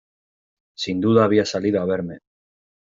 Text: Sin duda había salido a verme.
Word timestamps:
Sin 0.75 0.99
duda 0.99 1.23
había 1.25 1.45
salido 1.45 1.79
a 1.79 1.85
verme. 1.85 2.21